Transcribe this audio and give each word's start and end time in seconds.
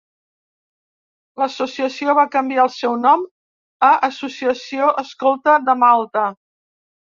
L'associació 1.41 2.15
va 2.21 2.23
canviar 2.37 2.65
el 2.65 2.73
seu 2.77 2.97
nom 3.03 3.27
a 3.91 3.91
Associació 4.09 4.91
escolta 5.05 5.57
de 5.71 5.79
Malta. 5.87 6.29